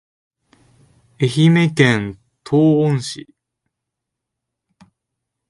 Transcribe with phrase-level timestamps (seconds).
[1.21, 3.35] 愛媛県東温市